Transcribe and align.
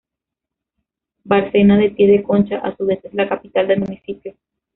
Bárcena 1.25 1.77
de 1.77 1.91
Pie 1.91 2.07
de 2.07 2.23
Concha 2.23 2.57
a 2.57 2.75
su 2.75 2.87
vez 2.87 3.05
es 3.05 3.13
la 3.13 3.29
capital 3.29 3.67
del 3.67 3.81
municipio. 3.81 4.33